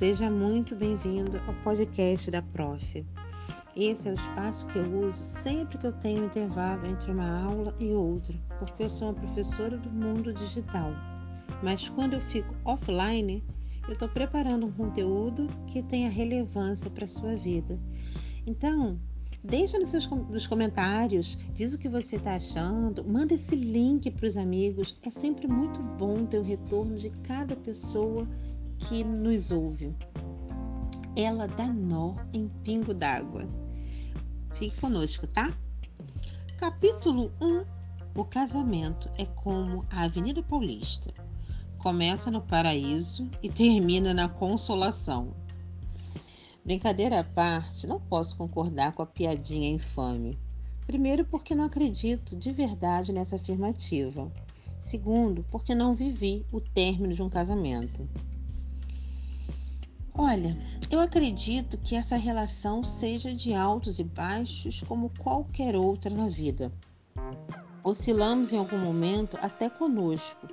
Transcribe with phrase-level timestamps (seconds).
[0.00, 3.04] Seja muito bem-vindo ao podcast da Prof.
[3.76, 7.76] Esse é o espaço que eu uso sempre que eu tenho intervalo entre uma aula
[7.78, 10.90] e outra, porque eu sou uma professora do mundo digital.
[11.62, 13.44] Mas quando eu fico offline,
[13.86, 17.78] eu estou preparando um conteúdo que tenha relevância para a sua vida.
[18.46, 18.98] Então,
[19.44, 24.26] deixa nos seus nos comentários, diz o que você está achando, manda esse link para
[24.26, 24.96] os amigos.
[25.04, 28.26] É sempre muito bom ter o retorno de cada pessoa
[28.80, 29.94] que nos ouve.
[31.16, 33.48] Ela dá nó em pingo d'água.
[34.54, 35.52] Fique conosco, tá?
[36.58, 37.64] Capítulo 1
[38.14, 41.12] O casamento é como a Avenida Paulista.
[41.78, 45.34] Começa no paraíso e termina na consolação.
[46.64, 50.38] Brincadeira à parte, não posso concordar com a piadinha infame.
[50.86, 54.30] Primeiro, porque não acredito de verdade nessa afirmativa.
[54.80, 58.08] Segundo, porque não vivi o término de um casamento.
[60.22, 60.54] Olha,
[60.90, 66.70] eu acredito que essa relação seja de altos e baixos como qualquer outra na vida.
[67.82, 70.46] Oscilamos em algum momento até conosco.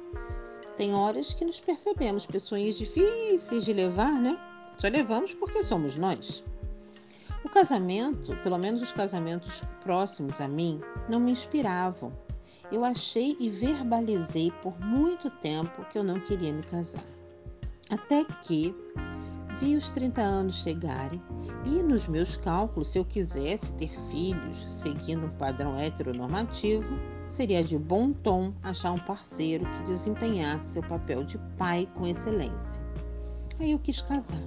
[0.78, 4.40] Tem horas que nos percebemos pessoas difíceis de levar, né?
[4.78, 6.42] Só levamos porque somos nós.
[7.44, 12.14] O casamento, pelo menos os casamentos próximos a mim, não me inspiravam.
[12.72, 17.04] Eu achei e verbalizei por muito tempo que eu não queria me casar.
[17.90, 18.74] Até que
[19.60, 21.22] vi os 30 anos chegarem
[21.66, 27.78] e, nos meus cálculos, se eu quisesse ter filhos seguindo um padrão heteronormativo, seria de
[27.78, 32.82] bom tom achar um parceiro que desempenhasse seu papel de pai com excelência.
[33.60, 34.42] Aí eu quis casar.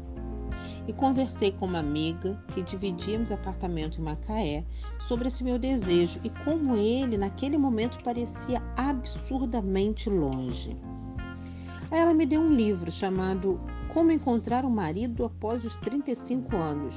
[0.87, 4.65] E conversei com uma amiga que dividíamos apartamento em Macaé
[5.07, 10.77] sobre esse meu desejo e como ele, naquele momento, parecia absurdamente longe.
[11.91, 13.61] Aí ela me deu um livro chamado
[13.93, 16.95] como encontrar um marido após os 35 anos.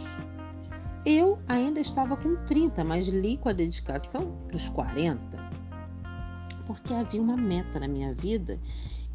[1.03, 5.19] Eu ainda estava com 30, mas li com a dedicação dos 40.
[6.67, 8.59] Porque havia uma meta na minha vida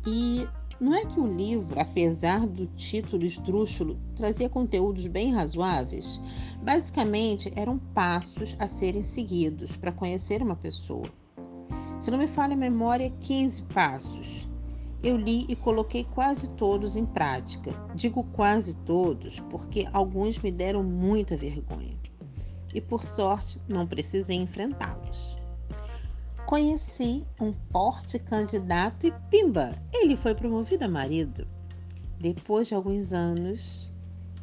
[0.05, 0.47] e
[0.81, 6.21] não é que o livro, apesar do título esdrúxulo, trazia conteúdos bem razoáveis?
[6.61, 11.07] Basicamente, eram passos a serem seguidos para conhecer uma pessoa.
[12.01, 14.49] Se não me falha a memória, 15 passos
[15.03, 17.73] eu li e coloquei quase todos em prática.
[17.95, 21.97] Digo quase todos porque alguns me deram muita vergonha.
[22.75, 25.37] E por sorte não precisei enfrentá-los.
[26.47, 31.47] Conheci um forte candidato e pimba, ele foi promovido a marido.
[32.19, 33.89] Depois de alguns anos,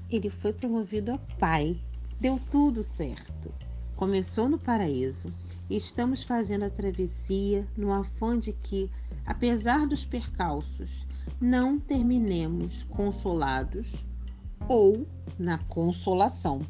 [0.09, 1.75] ele foi promovido a pai.
[2.19, 3.51] Deu tudo certo.
[3.95, 5.33] Começou no paraíso
[5.69, 8.89] e estamos fazendo a travessia no afã de que
[9.25, 11.06] apesar dos percalços,
[11.41, 13.91] não terminemos consolados
[14.68, 16.62] ou na consolação.